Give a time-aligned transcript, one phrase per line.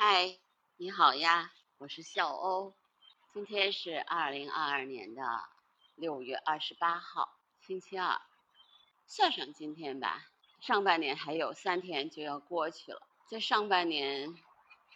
[0.00, 0.38] 嗨，
[0.76, 2.72] 你好呀，我是笑欧。
[3.34, 5.22] 今天是二零二二年的
[5.96, 7.28] 六月二十八号，
[7.66, 8.20] 星期二。
[9.08, 10.24] 算上今天吧，
[10.60, 13.02] 上半年还有三天就要过去了。
[13.28, 14.36] 这上半年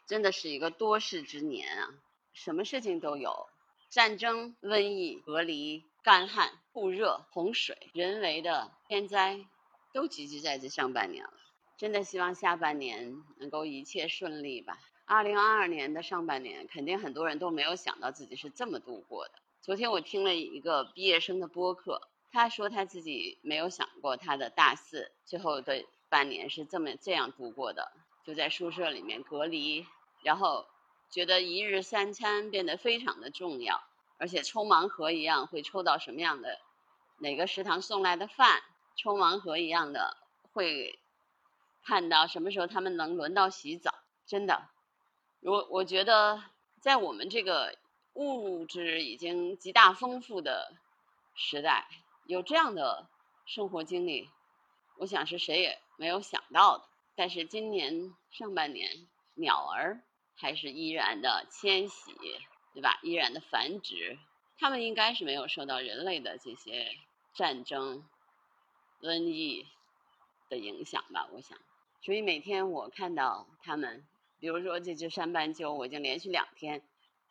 [0.07, 1.89] 真的是一个多事之年啊，
[2.33, 3.49] 什么事情都有：
[3.91, 9.45] 战争、瘟疫、隔离、干旱、酷热、洪水，人为的天灾
[9.93, 11.35] 都集聚在这上半年了。
[11.77, 14.79] 真的希望下半年能够一切顺利吧。
[15.05, 19.35] 二零二二年的上半年，肯定很多人都没有想到自己是这么度过的。
[19.61, 27.93] 昨天我听了一个毕业生的播客，他说他自己没有想过他的大四最后的半年是这么这样度过的，
[28.25, 29.87] 就在宿舍里面隔离，
[30.23, 30.67] 然后
[31.11, 33.83] 觉得一日三餐变得非常的重要，
[34.19, 36.59] 而且抽盲盒一样会抽到什么样的
[37.19, 38.63] 哪个食堂送来的饭，
[38.97, 40.17] 抽盲盒一样的
[40.53, 40.99] 会
[41.85, 43.95] 看到什么时候他们能轮到洗澡，
[44.27, 44.72] 真的。
[45.45, 46.41] 我我觉得，
[46.81, 47.77] 在我们这个
[48.13, 50.73] 物质已经极大丰富的
[51.35, 51.89] 时代，
[52.27, 53.09] 有这样的
[53.45, 54.31] 生活经历，
[54.99, 56.85] 我想是谁也没有想到的。
[57.17, 60.01] 但是今年上半年，鸟儿
[60.37, 62.15] 还是依然的迁徙，
[62.73, 63.01] 对吧？
[63.03, 64.17] 依然的繁殖，
[64.59, 66.97] 它们应该是没有受到人类的这些
[67.35, 68.05] 战争、
[69.01, 69.67] 瘟疫
[70.49, 71.29] 的影响吧？
[71.33, 71.59] 我想，
[72.01, 74.07] 所以每天我看到它们。
[74.43, 76.83] 比如说这只山斑鸠，我已经连续两天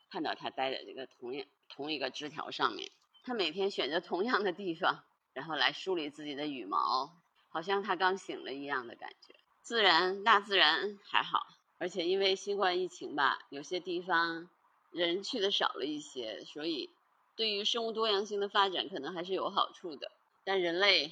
[0.09, 2.89] 看到它待在这个同样同一个枝条上面。
[3.25, 7.11] 它每天选择同样的地方，然后来梳理自己的羽毛，
[7.49, 9.35] 好像它刚醒了一样的感觉。
[9.61, 11.41] 自然，大自然还好，
[11.79, 14.49] 而且因为新冠疫情吧，有些地方
[14.89, 16.89] 人去的少了一些，所以
[17.35, 20.13] 对于生物多样性的发展可能还是有好处的。
[20.45, 21.11] 但人类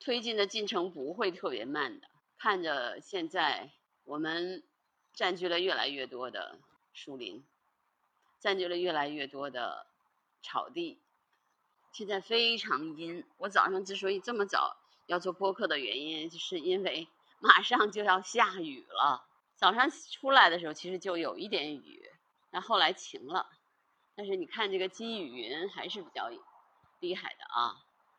[0.00, 2.08] 推进的进程不会特别慢的。
[2.38, 3.72] 看着现在
[4.04, 4.62] 我们。
[5.18, 6.60] 占据了越来越多的
[6.92, 7.44] 树林，
[8.38, 9.84] 占据了越来越多的
[10.44, 11.00] 草地。
[11.90, 13.24] 现在非常阴。
[13.36, 14.76] 我早上之所以这么早
[15.08, 17.08] 要做播客的原因，就是因为
[17.40, 19.26] 马上就要下雨了。
[19.56, 22.08] 早上出来的时候其实就有一点雨，
[22.52, 23.50] 但后来晴了。
[24.14, 26.30] 但是你看这个积雨云还是比较
[27.00, 27.74] 厉害的啊，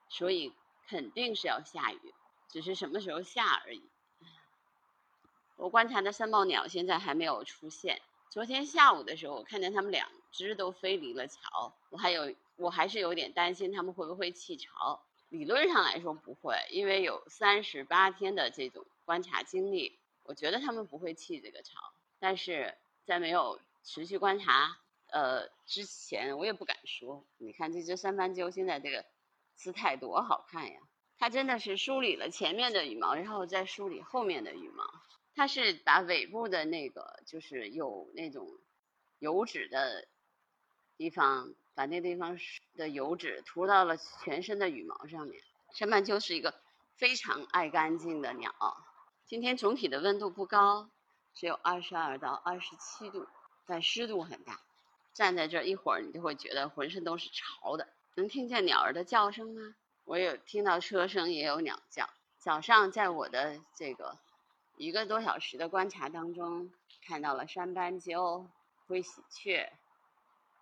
[0.09, 0.53] 所以
[0.89, 2.13] 肯定是要下雨，
[2.49, 3.89] 只是什么时候下而已。
[5.59, 8.01] 我观察的三宝鸟现在还没有出现。
[8.29, 11.73] 昨天下午的时候，我看见它们两只都飞离了巢。
[11.89, 15.03] 我还有，我还是有点担心它们会不会弃巢。
[15.27, 21.77] 理论上来说不会，因为有三十八天的这种观察经历，我觉得它们不会弃这个巢。
[22.19, 24.77] 但是在没有持续观察
[25.11, 27.25] 呃之前，我也不敢说。
[27.37, 29.03] 你看这只三斑鸠现在这个
[29.55, 30.79] 姿态多好看呀！
[31.17, 34.85] 它真的是梳理了前面的羽毛，然后再梳理后面的羽毛。
[35.39, 38.45] 它是把尾部的那个，就是有那种
[39.19, 40.05] 油脂的
[40.97, 42.37] 地方，把那地方
[42.75, 45.41] 的油脂涂到了全身的羽毛上面。
[45.73, 46.59] 山斑鸠是一个
[46.97, 48.53] 非常爱干净的鸟。
[49.25, 50.89] 今天总体的温度不高，
[51.33, 53.25] 只有二十二到二十七度，
[53.65, 54.59] 但湿度很大。
[55.13, 57.87] 站在这一会儿，你就会觉得浑身都是潮的。
[58.15, 59.73] 能听见鸟儿的叫声吗？
[60.03, 62.09] 我有听到车声，也有鸟叫。
[62.39, 64.17] 早上在我的这个。
[64.79, 66.71] 一个多小时的观察当中，
[67.05, 68.49] 看到了山斑鸠、
[68.87, 69.73] 灰喜鹊、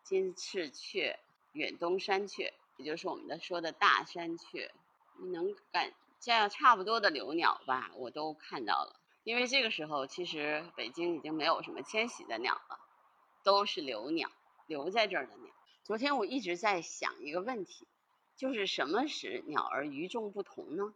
[0.03, 1.19] 金翅雀、
[1.51, 4.73] 远东山雀，也就是我们的说的大山雀，
[5.21, 8.99] 你能感这样差不多的留鸟吧，我都看到了。
[9.23, 12.79] 因为这个时候，其实北京已经没有什么迁徙的鸟了，
[13.43, 14.31] 都是留鸟，
[14.65, 15.53] 留在这儿的鸟。
[15.83, 17.87] 昨天我一直在想一个问题，
[18.35, 20.91] 就是什么使鸟儿与众不同呢？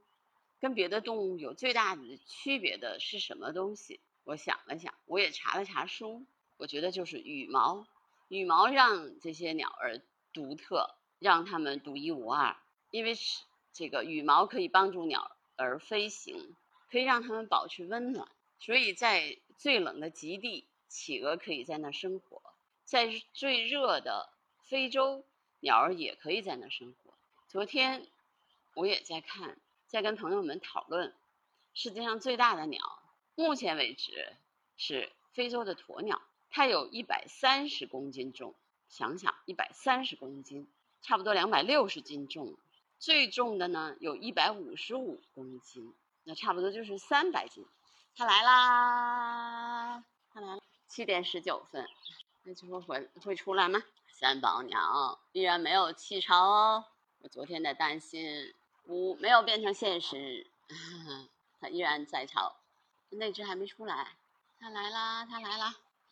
[0.61, 3.99] 跟别的动物有最大的区别的是什么东西？
[4.23, 6.23] 我想了想，我也查了查书，
[6.57, 7.87] 我觉得就是羽毛。
[8.27, 9.99] 羽毛让这些鸟儿
[10.31, 12.55] 独特，让它们独一无二。
[12.91, 13.41] 因为是
[13.73, 16.55] 这个羽毛可以帮助鸟儿飞行，
[16.91, 18.29] 可以让它们保持温暖。
[18.59, 22.39] 所以在最冷的极地，企鹅可以在那生活；
[22.85, 24.29] 在最热的
[24.67, 25.25] 非洲，
[25.59, 27.15] 鸟儿也可以在那生活。
[27.47, 28.05] 昨天
[28.75, 29.57] 我也在看。
[29.91, 31.13] 在跟朋友们讨论，
[31.73, 32.79] 世界上最大的鸟，
[33.35, 34.37] 目前为止
[34.77, 38.55] 是非洲的鸵鸟，它有一百三十公斤重。
[38.87, 40.69] 想想一百三十公斤，
[41.01, 42.55] 差不多两百六十斤重。
[42.99, 45.93] 最重的呢，有一百五十五公斤，
[46.23, 47.65] 那差不多就是三百斤。
[48.15, 50.61] 它来啦，它来了。
[50.87, 51.85] 七点十九分，
[52.43, 53.83] 那就会会会出来吗？
[54.07, 56.85] 三宝鸟依然没有弃巢哦。
[57.19, 58.53] 我昨天的担心。
[58.83, 60.47] 不，没有变成现实，
[61.59, 62.55] 它依然在巢。
[63.09, 64.15] 那只还没出来，
[64.59, 65.75] 它来啦，它来啦，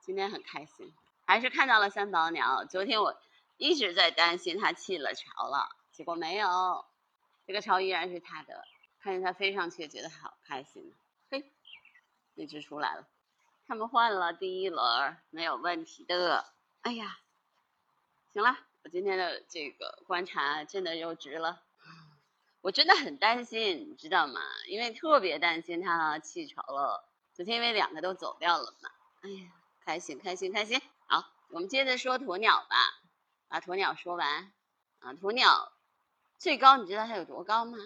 [0.00, 0.92] 今天很开心，
[1.26, 2.64] 还是看到了三宝鸟。
[2.64, 3.18] 昨天我
[3.56, 6.84] 一直在担心它弃了巢了，结果没有，
[7.46, 8.66] 这个巢依然是它的。
[9.00, 10.94] 看见它飞上去，觉得好开心。
[11.30, 11.50] 嘿，
[12.34, 13.06] 那只出来了，
[13.66, 16.46] 他们换了第一轮，没有问题的。
[16.82, 17.18] 哎呀，
[18.32, 21.62] 行了，我今天的这个观察真的又值了。
[22.60, 24.40] 我真的很担心，你知道吗？
[24.68, 27.08] 因为特别担心它气潮了。
[27.32, 28.90] 昨天因为两个都走掉了嘛。
[29.22, 29.52] 哎呀，
[29.84, 30.82] 开心开心开心！
[31.06, 32.76] 好，我们接着说鸵鸟吧，
[33.48, 34.52] 把鸵鸟说完。
[34.98, 35.72] 啊，鸵鸟
[36.38, 37.78] 最高你知道它有多高吗？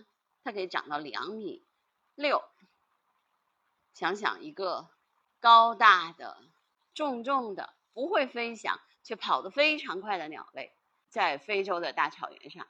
[0.43, 1.65] 它可以长到两米
[2.17, 2.43] 六。
[3.95, 4.89] 想想一个
[5.39, 6.37] 高大的、
[6.93, 10.73] 重重的、不会飞翔却跑得非常快的鸟类，
[11.09, 12.67] 在非洲的大草原上。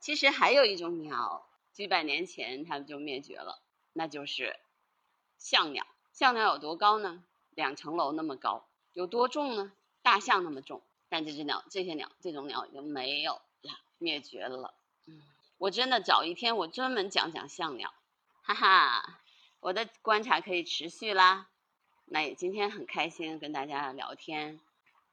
[0.00, 1.44] 其实还有一种鸟。
[1.70, 3.62] 几百年前，它们就灭绝了，
[3.92, 4.58] 那就是
[5.36, 5.86] 象鸟。
[6.12, 7.22] 象鸟有多高呢？
[7.50, 8.66] 两层楼那么高。
[8.94, 9.72] 有多重呢？
[10.02, 10.82] 大象那么重。
[11.08, 14.74] 但这只鸟，这些鸟，这种鸟已经没有了，灭绝了。
[15.06, 15.22] 嗯，
[15.58, 17.94] 我真的找一天，我专门讲讲象鸟。
[18.42, 19.20] 哈哈，
[19.60, 21.48] 我的观察可以持续啦。
[22.06, 24.58] 那也今天很开心跟大家聊天，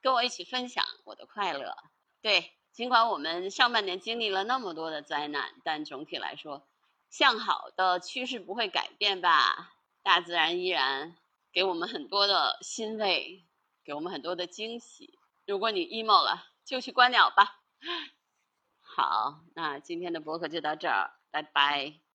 [0.01, 1.77] 跟我一起分享我的快乐。
[2.24, 2.54] 对。
[2.75, 6.68] 尽管我们上半年经历了那么多的灾难，但总体来说，
[7.10, 9.72] 向好的趋势不会改变吧？
[10.04, 11.16] 大自然依然
[11.54, 13.45] 给我们很多的欣慰，
[13.86, 15.18] 给我们很多的惊喜。
[15.48, 17.62] 如果你 emo 了，就去观鸟吧。
[18.83, 22.01] 好，那今天的播客就到这儿，拜拜。